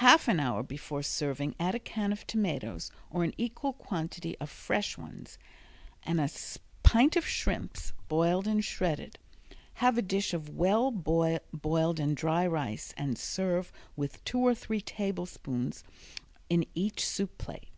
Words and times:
Half 0.00 0.26
an 0.26 0.40
hour 0.40 0.62
before 0.62 1.02
serving 1.02 1.54
add 1.60 1.74
a 1.74 1.78
can 1.78 2.10
of 2.10 2.26
tomatoes 2.26 2.90
or 3.10 3.24
an 3.24 3.34
equal 3.36 3.74
quantity 3.74 4.34
of 4.38 4.48
fresh 4.48 4.96
ones, 4.96 5.36
and 6.02 6.18
a 6.18 6.30
pint 6.82 7.14
of 7.14 7.26
shrimps, 7.28 7.92
boiled 8.08 8.46
and 8.48 8.64
shredded. 8.64 9.18
Have 9.74 9.98
a 9.98 10.00
dish 10.00 10.32
of 10.32 10.48
well 10.48 10.90
boiled 10.90 12.00
and 12.00 12.16
dry 12.16 12.46
rice 12.46 12.94
and 12.96 13.18
serve 13.18 13.70
with 13.96 14.24
two 14.24 14.38
or 14.38 14.54
three 14.54 14.80
tablespoonfuls 14.80 15.84
in 16.48 16.64
each 16.74 17.04
soup 17.06 17.36
plate. 17.36 17.68